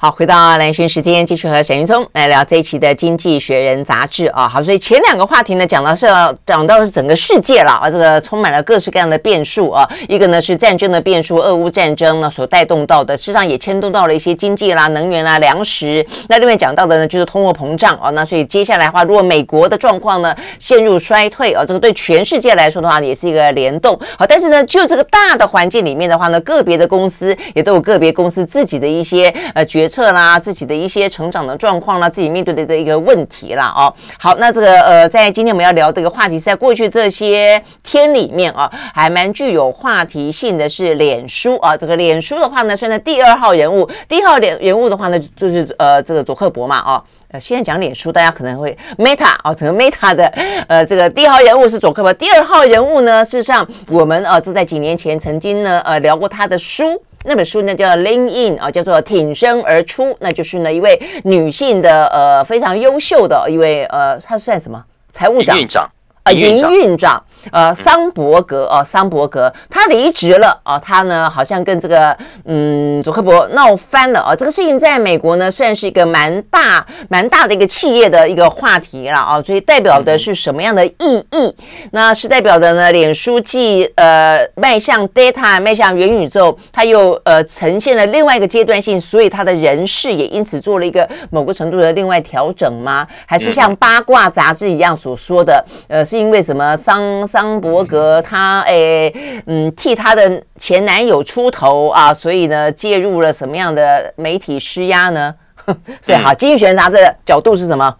[0.00, 4.48] 好，回到兰萱时间，继续和沈云聪来聊这一期的《经济学人》杂志啊。
[4.48, 6.06] 好，所以前两个话题呢，讲到是
[6.46, 9.84] 讲到是整个世界了啊，这个充满了各式各样的变数啊。
[10.08, 16.06] 一个呢是战争的变数，俄乌战争呢所带动到的，事实上也牵动到了一些经济啦、能源啦、粮食。
[16.28, 18.08] 那另外讲到的呢，就是通货膨胀啊。
[18.10, 23.98] 那所以接下来的话，如果美国的状况呢陷入衰退啊，这个对全世界来说的话，也是一个联动。
[24.16, 29.87] 好，但是呢，就这个大的环境里面的话呢，个别的公司也都有个别公司自己的一些呃决。
[29.88, 33.72] 测啦，自己的一些成长的状况啦，自己面对的的一个问题啦。
[33.74, 33.92] 哦。
[34.18, 41.76] 好，那这个呃，在今天我们要聊这个话题，在过去这些天里面啊，还蛮具有话题性的是脸书啊。
[41.76, 46.80] 这个脸书的话呢，算在第二号人物，第一号人人物的话呢，就是呃这个佐克伯嘛。
[46.80, 50.26] 哦，呃，现在讲脸书，大家可能会 Meta 哦，整个 Meta 的
[50.68, 57.00] 呃这个第一号人物是佐克伯，第二号人物呢，事实上我们呃就在几年前曾经呢呃聊过他的书。
[57.24, 64.82] 那本书呢叫 Lean In 啊，叫做挺身而出，那就是呢一位女性的呃非常优秀的一位呃，她算什么？
[65.10, 65.90] 财务长。
[66.22, 67.22] 啊，营运长。
[67.50, 81.54] 呃，桑伯格哦，桑伯格他离职了哦，他呢好像跟这个嗯佐克伯闹翻了啊，这个事情在美国呢算是一个蛮大蛮大的一个企业的一个话题了啊，所以代表的是什么样的意义？
[81.92, 93.06] 那是代表的呢，脸书既呃迈向 data 迈向元宇宙，它又呃呈现了另外一个阶段性，所以他的人事也因此做了一个某个程度的另外调整吗？
[93.26, 96.98] 还是像八卦杂志一样所说的，呃，是因为什么桑？
[97.28, 99.12] 桑伯格他诶，
[99.46, 105.34] 嗯，替他的前男友出头啊，所以呢，介入了什么样的媒体施压呢？
[106.00, 107.96] 所以好，经济学人杂志的角度是什么？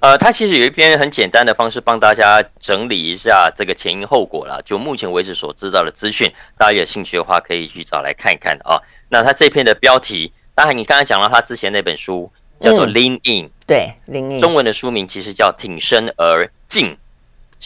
[0.00, 4.60] 呃，他其实有一篇很简单的方式帮大家整理一下这个前因后果了。
[4.62, 8.76] 就目前为止所知道的资讯，大家有兴趣的话可以去找来看一看啊。
[9.08, 16.88] 那他这篇的标题，当然你刚才讲了他之前那本书叫做《Lean In》，对，Lean In，中文的书名其实叫《挺身而进》。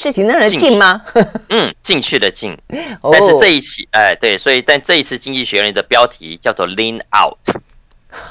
[0.00, 1.02] 是挺让人进吗？
[1.50, 2.56] 嗯，进去的进。
[3.02, 7.36] 但是这一期，哎，对，所以但这一次《经济学人》的标题叫做 “Lean Out”。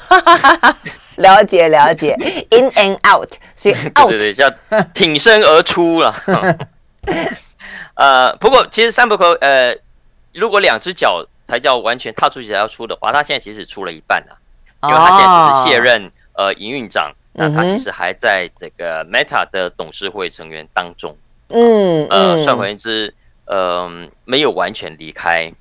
[1.16, 2.16] 了解了解
[2.50, 4.50] ，In and Out，所以 Out 对对对，叫
[4.94, 6.14] 挺身而出了。
[7.96, 9.76] 呃，不过其实三浦口，呃，
[10.32, 14.38] 如果两只脚才叫完全踏出去才要出的话，他现在其实出了一半了，
[14.84, 21.14] 因为他现在只是卸任呃营运长，那他其实还在这个 Meta 的董事会成员当中。
[21.14, 21.18] 嗯，
[21.50, 23.14] 呃，算回之，
[23.46, 23.90] 呃，
[24.24, 25.52] 没有完全离开。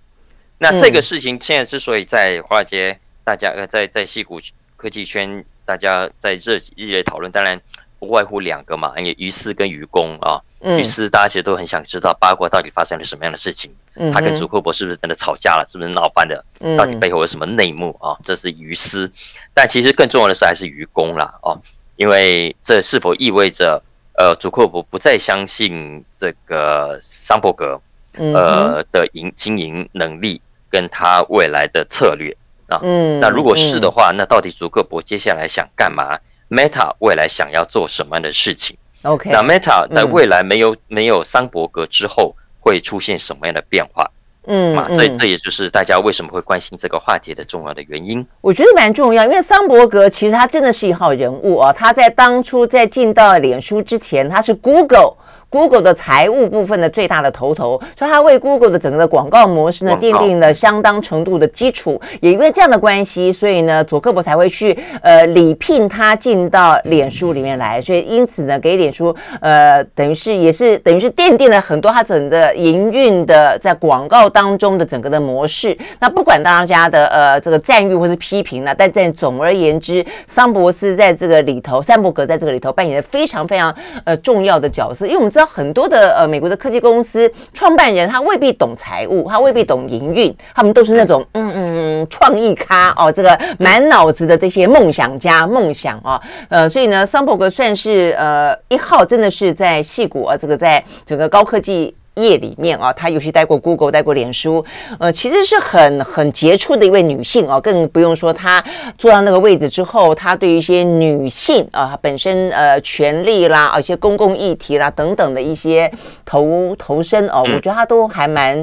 [0.59, 4.39] 那这个事情现在之所以在华尔街，大家呃，在在矽谷
[4.75, 7.59] 科技圈，大家在热热烈讨论，当然
[7.99, 10.41] 不外乎两个嘛，因为于私跟于公啊。
[10.59, 13.71] 于私大家其实都很想知道八卦到底发生了什么样的事情，
[14.11, 16.43] 他跟祖克伯是不是真的吵架了，是不是闹翻了，
[16.75, 18.17] 到底背后有什么内幕啊？
[18.25, 19.09] 这是于私，
[19.53, 21.55] 但其实更重要的是还是于公啦，哦，
[21.95, 23.79] 因为这是否意味着？
[24.17, 27.79] 呃，祖克伯不再相信这个桑伯格，
[28.17, 32.35] 呃的营经营能力跟他未来的策略
[32.67, 32.79] 啊。
[32.81, 36.17] 嗯，那如果是的话，那到底祖克伯接下来想干嘛
[36.49, 44.09] ？Meta 未来想要做什么样的事情？OK，那 Meta 在未来没有没有桑伯格之后会出现什么样的变化？
[44.47, 48.25] 嗯，嘛，这这也就是大家为什么会关心这个话题的重要的原因。
[48.41, 55.13] 我觉得蛮重要，因为桑伯格其实他真的是一号人物啊，他在当初在进到脸书之前，他是 Google。
[55.49, 61.99] Google 的财务部分的最大的头头，所以他为 Google 的整个的广告模式呢，奠定了相当程度的基础。
[62.19, 67.81] 也因为这样的关系，所以呢，佐克伯才会去呃礼聘他进到脸书里面来。
[67.81, 75.77] 所以因此呢，给脸书呃等于是也是等于是奠定了很多他整个营运的在广告当中的整个的模式。
[75.99, 96.19] 那不管大家的呃这个赞誉或是批评呢，但在总而言之，桑博斯在这个里头，桑伯格在这个里头扮演了非常非常呃重要的角色，因为我们知道很多的呃美国的科技公司创办人，他未必懂财务，他未必懂营运，他们都是那种嗯嗯创意咖哦，这个满脑子的这些梦想家梦想啊，
[96.49, 101.95] 呃，所以呢，桑伯格算是呃一号，真的是在戏骨啊，这个在整个高科技。
[102.17, 104.63] 业里面啊，她尤其待过 Google，待过脸书，
[104.99, 108.63] 呃，其实是很很杰出的一位女性啊，更不用说她
[108.97, 115.91] 坐到那个位置之后，她对于一些女性啊本身呃权利啦，啊一些公共议题啦等等的一些
[116.25, 118.61] 投投身哦，我觉得她都还蛮。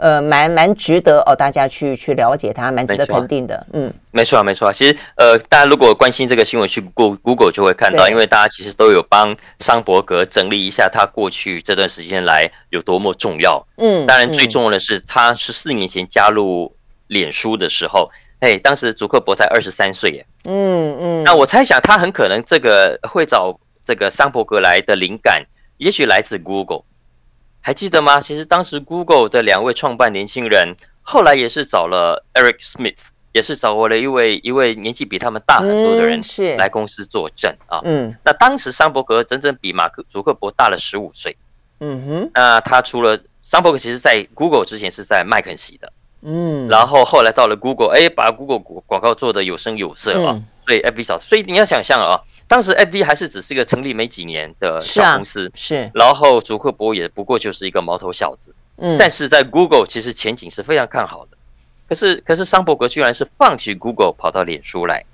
[0.00, 3.66] 呃，蛮蛮值得哦，大家去去了解它，蛮值得肯定的。
[3.74, 4.72] 嗯，没错啊，没错啊。
[4.72, 13.62] 其实，呃，大家如果关心这个新闻，去 Google Google 就会看到，因为大家其实都有帮桑伯格整理一下他过去这段时间来有多么重要。
[13.76, 16.74] 嗯，当然最重要的是，他十四年前加入
[17.08, 18.10] 脸书的时候，
[18.40, 20.26] 哎，当时祖克伯才二十三岁耶。
[20.44, 21.24] 嗯嗯。
[21.24, 25.44] 那我猜想他很可能这个会找这个桑伯格来的灵感，
[25.76, 26.84] 也许来自 Google。
[27.60, 28.18] 还记得吗？
[28.18, 36.22] 其实当时 Google 的两位创办年轻人，后来也是找了 Eric Smith，也是找过了一位一位年纪比他们大很多的人
[36.56, 37.80] 来公司坐镇啊。
[37.84, 38.16] 嗯。
[38.24, 41.36] 那当时桑伯格整整比马克祖克伯大了十五岁。
[41.80, 42.30] 嗯哼。
[42.34, 45.92] 那他除了桑伯格，其实在 Google 之前是在麦肯锡的。
[46.22, 46.66] 嗯。
[46.68, 50.32] 然后后来到了 Google，哎，把 Google 广告做的有声有色啊。
[50.32, 50.44] 嗯。
[50.66, 50.82] 所以
[51.20, 52.20] 所以你要想象啊。
[52.50, 61.36] 当时 FB 还是只是一个成立没几年的小公司，是，啊、是，然后祖克伯也不过就是一个毛头小子，嗯，但是在 Google 其实前景是非常看好的，
[61.88, 65.04] 可是可是桑伯格居然是放弃 Google 跑到脸书来，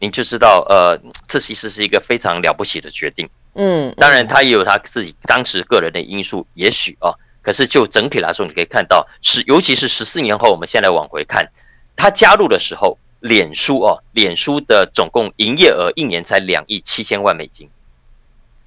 [0.00, 11.46] 你就知道，呃，这其实是一个非常了不起的决定，嗯，当然他也有他自己当时个人的因素，也许啊，可是就整体来说，你可以看到是，尤其是十四年后，我们现在往回看，
[11.94, 12.96] 他加入的时候。
[13.20, 17.68] 脸书哦，脸书的总共营业额一年才两亿七千万美金，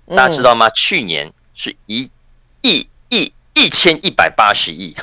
[0.09, 0.67] 大家知道吗？
[0.67, 2.09] 嗯、去年是一
[2.61, 4.95] 亿亿一千一百八十亿，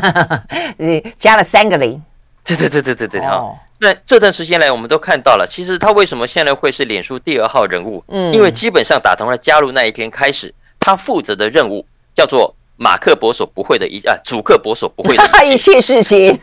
[0.76, 2.02] 你加了三个零。
[2.44, 3.54] 对对对对对对哈。
[3.78, 8.04] 那这段时间来，我们都看到了，其实他为什么现在会是脸书第二号人物？
[8.08, 12.54] 嗯，因为基本上打从他加入那一天开始，他负责的任务叫做。
[12.78, 16.38] 马克伯所不会的一啊，主克伯所不会的一切事情。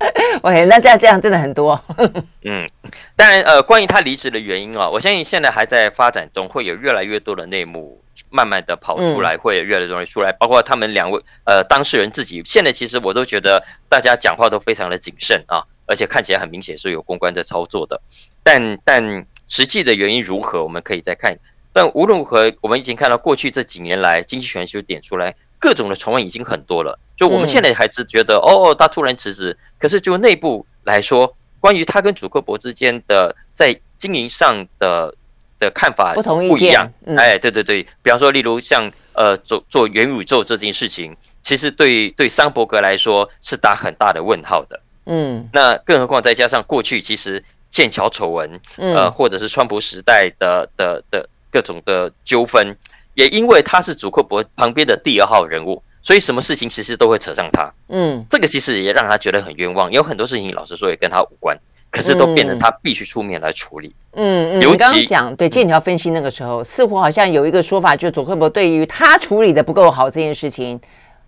[0.42, 1.78] OK，那这样这样真的很多。
[2.44, 2.66] 嗯，
[3.14, 12.40] 当然呃，关于他离职的原因啊，我相信现在还在发展中，会有越来越多的内幕慢慢的跑出来，会有越来越多人出来，包括他们两位呃当事人自己。
[12.46, 18.00] 现在其实我都觉得大家讲话都非常的谨慎啊，而且看起来很明显是有公关在操作的。
[18.42, 21.36] 但但实际的原因如何，我们可以再看。
[21.72, 26.98] 但无论如何，我们已经看到过去这几年来，经济学人就点出来各种的传闻已经很多了。
[27.20, 29.54] 就我们现在还是觉得，哦，他突然辞职。
[29.78, 35.14] 可是就内部来说，关于他跟祖克伯之间的在经营上的
[35.58, 36.90] 的看法不同，不一样。
[37.18, 44.80] 哎，对对对，比方说，例如像呃做做元宇宙这件事情，其实对对桑伯格来说是打很大的问号的。
[45.04, 51.28] 嗯，那更何况再加上过去其实剑桥丑闻，呃，或者是川普时代的的的。
[51.52, 52.76] 各种的纠纷，
[53.14, 57.70] 也因为他是祖克伯旁边的第二号人物，所以什么事情其实都会扯上他。
[57.88, 59.90] 嗯，这个其实也让他觉得很冤枉。
[59.90, 61.58] 有很多事情，老实说也跟他无关，
[61.90, 63.94] 可是都变成他必须出面来处理。
[64.12, 70.80] 嗯嗯，尤其刚刚讲对剑桥分析那个时候，似乎好像有一个说法，就是佐克伯对于他处理的不够好这件事情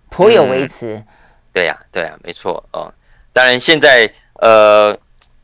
[0.09, 0.95] 颇有微词。
[0.95, 1.05] 嗯，
[1.53, 2.93] 对呀，对呀，没错哦。
[3.31, 4.97] 当然现在呃，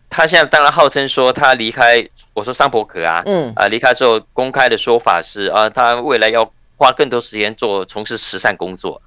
[0.09, 2.07] 他现在当然号称说他离开。
[2.35, 9.01] 我说桑伯格啊，嗯啊，离开之后公开的说法是啊，他未来要花更多时间做从事慈善工作，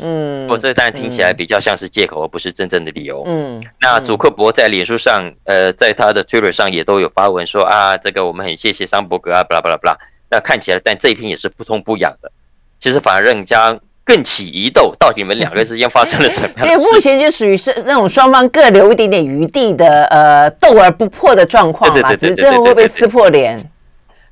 [0.00, 3.22] 嗯，我这当然听起来比较像是借口，而不是真正的理由。
[3.26, 9.98] 嗯，那祖克伯在脸书上，呃，在他的 Twitter 上也都有发文说啊，这个我们很谢谢桑伯格啊，巴拉巴拉巴拉。
[10.30, 12.32] 那看起来，但这一篇也是不痛不痒的，
[12.80, 13.78] 其实反而让人家。
[14.04, 16.48] 更起疑窦，到底你们两个之间发生了什么？
[16.58, 22.12] 所以目前就属于是那种双方各留一点点余地的，呃，斗而不破的状况嘛。
[22.16, 23.64] 只是最后会不会撕破脸？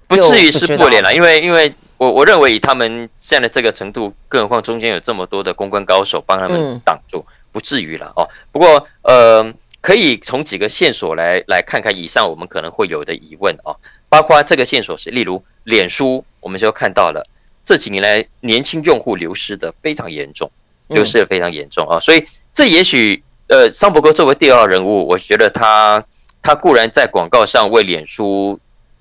[0.09, 8.27] 不至于撕破脸了，因为因为我我认为以他们现在这个程度，更何况中间有这么多的公关高手帮他们挡住，不至于了哦。
[8.51, 13.77] 不过呃，可以从几个线索来来看看以上我们可能会有的疑问哦，
[14.09, 17.23] 包括这个线索是，例如脸书，我们就看到了。
[17.67, 20.51] 这几年来，年轻用户流失的非常严重，
[20.89, 22.01] 流失的非常严重啊！
[22.01, 26.03] 所以这也许，呃，桑伯格作为第二号人物，我觉得他
[26.41, 28.59] 他固然在广告上为脸书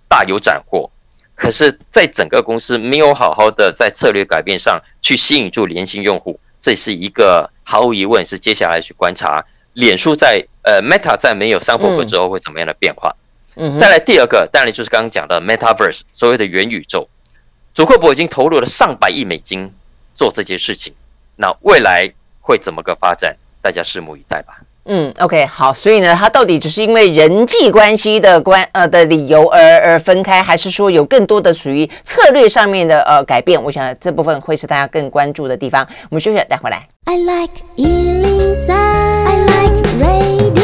[0.09, 0.91] 大有斩获，
[1.39, 13.15] 可是，在整个公司没有好好的在策略改变上去吸引住年轻用户，这是一个毫无疑问是接下来去观察脸书在呃 Meta 在没有三火格之后会怎么样的变化。
[13.55, 17.07] 嗯，再来第二个，当然就是刚刚讲的 Metaverse，所谓的元宇宙。
[17.73, 19.71] 祖克伯已经投入了上百亿美金
[20.13, 20.93] 做这件事情，
[21.37, 23.37] 那未来会怎么个发展？
[23.61, 24.59] 大家拭目以待吧。
[24.91, 33.63] 嗯，OK，好，所以呢，他到底只是因为人际关系的关呃的理由而而分开，还是说有更多的属于策略上面的呃改变？
[33.63, 35.87] 我想这部分会是大家更关注的地方。
[36.09, 36.87] 我们休息再回来。
[37.05, 40.58] I like 103, I like radio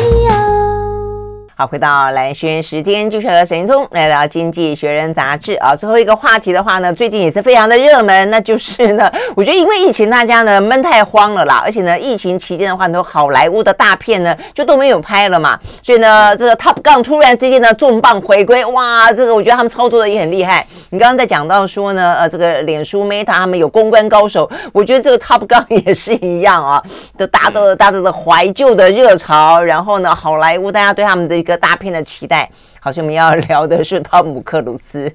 [1.57, 5.73] 好，回到蓝轩时间，继续和沈云聪来聊《经济学人》杂志啊。
[5.73, 20.67] 最后一个话题的话呢，最近也是非常的热门，那就是呢， 我觉得因为疫情，大家呢闷太慌了啦，而且呢，疫情期间的话，很多好莱坞的大片呢就都没有拍了嘛，所以呢，这个 Top Gun 突然之间呢重磅回归，哇，这个我觉得他们操作的也很厉害。
[20.89, 26.81] 你刚刚在讲到说呢，呃，这个脸书 Meta 他们有公关高手，我觉得这个 Top Gun 也是一样啊，
[27.17, 32.49] 都达到了大家的怀旧的热潮，然后呢，好莱坞大家对他们的一个大片的期待。
[32.79, 35.11] 好像我们要聊的是汤姆克鲁斯，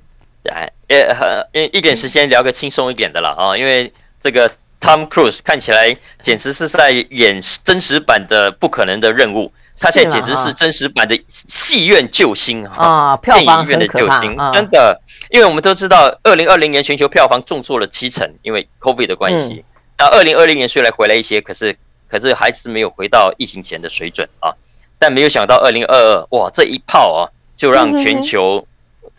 [0.51, 4.51] 哎，也很一点时间聊个轻松一点的了啊，因为这个
[4.81, 14.21] Tom Cruise 看起来简直是在演真实版的不可能的任务，他现在简直是真实版的戏院救星啊，票房很可怕，
[14.53, 15.01] 真的，
[15.31, 19.65] 因为我们都知道，二零二零年全球票房重挫了七成，因为 COVID 的关系。
[19.99, 21.77] 那二零二零年虽然回来一些，可是
[22.09, 24.53] 可是还是没有回到疫情前的水准啊。
[25.03, 27.25] 但没有想到二零二二，哇，这一炮啊！
[27.57, 28.67] 就让全球，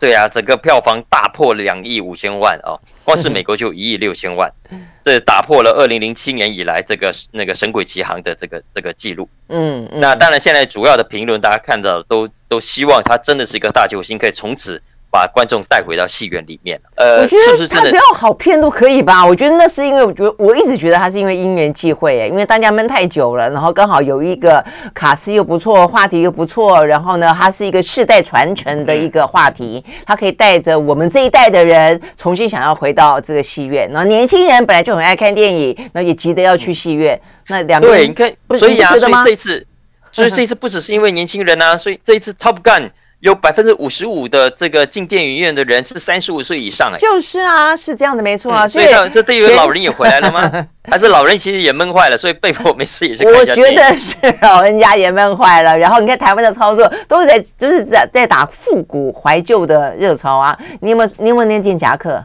[0.02, 2.74] 对啊，整个票房大破两亿五千万哦，
[3.04, 4.50] 光是美国就一亿六千万，
[5.04, 9.28] 这打破了二零零七年以来这个那个《神鬼奇航》的这个这个记录。
[9.48, 14.82] 嗯，那当然，现在主要的评论大家看到都都希望他真的是一个大救星，可以从此。
[15.12, 19.22] 把观众带回到戏院里面，呃，我觉得他只要好片都可以吧？
[19.22, 33.86] 我觉得那是因为，我觉得我一直觉得他是因为因缘际会，哎，因为大家闷太久了，然后刚好有一个卡司又不错，话题又不错，然后呢，它是一个世代传承的一个话题，它可以带着我们这一代的人重新想要回到这个戏院。
[33.90, 37.20] 然后年轻人本来就很爱看电影，那也急得要去戏院。
[37.48, 39.66] 那两个对，你看，所以啊，所以这一次，
[40.10, 42.90] 所以这一次不只是因为年轻人啊，所以这一次 Top Gun。
[43.22, 48.66] 有百分之五十五的这个进电影院的人是三十五岁以上哎，就是啊，是这样的，没错啊。
[48.66, 50.66] 所以这对于老人也回来了吗？
[50.90, 53.24] 还是老人其实也闷坏了，所以被迫没事也是。
[53.24, 55.78] 我觉得是老人家也闷坏了。
[55.78, 60.58] 然后你看台湾的操作都是在就是在在打复古怀旧的热潮啊。
[60.80, 62.20] 你有没有你有没有那件夹克？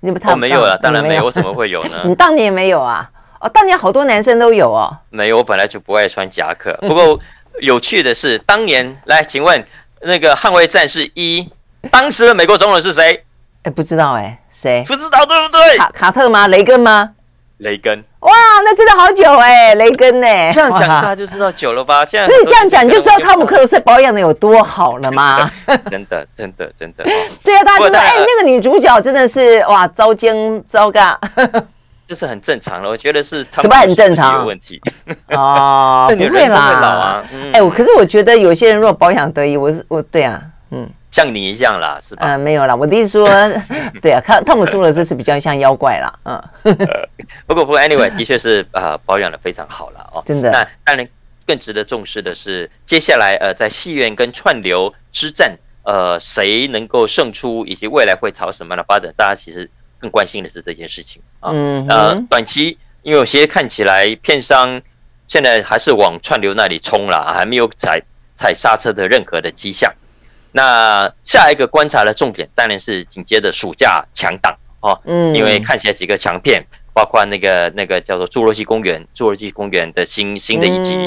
[0.00, 2.02] 你不他没有了，当然没有，我怎么会有呢？
[2.04, 3.08] 你 当年也没有啊？
[3.40, 4.94] 哦，当年好多男生都有哦。
[5.08, 6.76] 没有，我本来就不爱穿夹克。
[6.82, 7.18] 不过
[7.62, 9.64] 有趣的是，当年来，请问。
[10.04, 11.48] 那个捍卫战士一，
[11.90, 13.24] 当时的美国总统是谁？
[13.62, 14.84] 哎，不知道哎，谁？
[14.86, 15.76] 不知道对不对？
[15.78, 16.48] 卡卡特吗？
[16.48, 17.10] 雷根吗？
[17.58, 18.02] 雷根。
[18.20, 18.32] 哇，
[18.64, 20.26] 那真的好久哎，雷根呢？
[20.52, 22.04] 这样讲大家就知道久了吧？
[22.04, 25.48] 现在可以这样讲，你就知道汤姆克鲁斯保养的有多好了吗？
[25.90, 27.04] 真的，真的，真的。
[27.44, 31.18] 对啊，大家就说，哎，那个女主角真的是哇，糟奸糟嘎。
[32.12, 34.40] 这是很正常的，我觉得是什么很正常？
[34.40, 34.78] 有问题
[35.34, 40.42] 哦， 不会啦，哎，我可是我觉得有些人如果保养得宜，我是我对啊，
[40.72, 42.26] 嗯，像你一样啦，是吧？
[42.26, 43.26] 嗯，没有啦，我的意思说，
[44.02, 46.42] 对啊，看汤姆说的这是比较像妖怪啦，嗯。
[47.46, 50.50] 不过不过，anyway，的确是呃保养的非常好了哦，真的。
[50.50, 51.08] 那当然
[51.46, 59.70] 更值得重视的是，接下来呃在戏院跟串流之战，呃谁能够胜出，以及未来会朝什么样的发展，大家其实。
[60.02, 61.52] 更关心的是这件事情啊，
[61.88, 64.82] 呃，短期因为有些看起来片商
[65.28, 68.02] 现在还是往串流那里冲了，还没有踩
[68.34, 69.90] 踩刹车的任何的迹象。
[70.50, 80.98] 那下一个观察的重点当然是紧接着暑假强档哦，嗯，因为看起来几个强片，包括那个那个叫做《侏罗纪公园》，《侏罗纪公园》的新新的一集，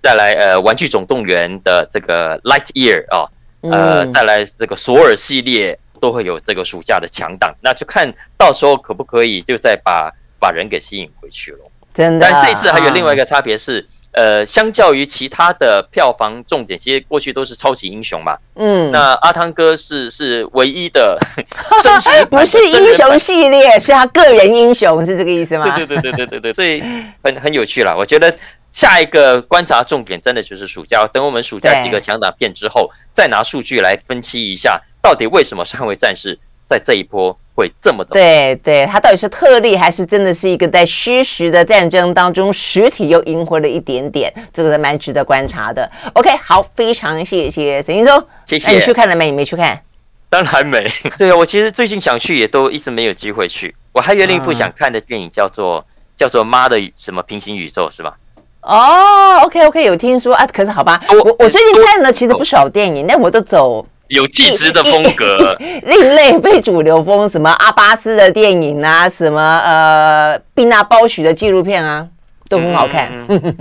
[0.00, 3.28] 再来呃，《玩具总动员》的这个 Lightyear 啊，
[3.70, 5.78] 呃，再来这个索尔系列。
[6.00, 11.58] 都会有这个暑假的强档，那就看到时候可不可以就再把把人给吸引回去了。
[11.92, 18.38] 真的，但这次还有另外一个差别是，呃，相较于其他的票房重点，其实过去都是超级英雄嘛。
[18.54, 21.18] 嗯，那阿汤哥是是唯一的
[21.82, 25.76] 真实， 不是英雄系列，是他个人英雄，是这个意思吗？
[25.76, 26.80] 对对对对对对，所以
[27.22, 27.94] 很很有趣了。
[27.98, 28.32] 我觉得
[28.70, 34.80] 下一个观察重点真的就是暑假，等我们暑假几个强档片之后，再拿数据来分析一下。
[35.02, 36.36] 到底为什么《捍卫战士》
[36.66, 38.10] 在这一波会这么的？
[38.12, 44.32] 对对，他到底是特例，还是真的是一个在虚实的战争当中，实体又赢回了一点点？
[44.52, 45.90] 这个是蛮值得观察的。
[46.14, 48.72] OK，好，非常谢谢沈云松，谢谢。
[48.72, 49.26] 你去看了没？
[49.26, 49.82] 你没去看？
[50.28, 50.84] 当然没。
[51.18, 53.74] 对啊，我其实最近想去，也都一直没有机会去。
[53.92, 55.84] 我还有另一部想看的电影，叫做
[56.16, 58.16] 叫做《妈的什么平行宇宙》，是吧？
[58.62, 60.46] 哦，OK OK，有听说啊。
[60.46, 63.84] 可是好吧，我我最近看了其实不少电影，那我都走。
[64.10, 65.56] 有气质的风格，
[65.86, 72.06] 另类非主流风，什么阿巴斯的电影啊，什么呃毕纳包许的纪录片啊，
[72.48, 73.08] 都很好看。
[73.28, 73.56] 嗯、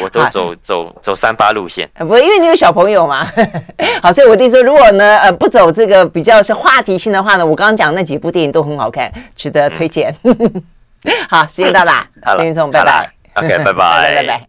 [0.00, 3.26] 我都走走走三八路线，不，因为你有小朋友嘛。
[4.00, 10.14] 好，所以我弟说，如果呢呃不走这个比较是话题性的话呢，我刚刚讲那几部电影都很好看，值得推荐。
[10.22, 10.62] 嗯、
[11.28, 12.06] 好，时间到了，
[12.38, 13.10] 谢谢宋，拜拜。
[13.34, 14.46] OK，拜拜，拜拜。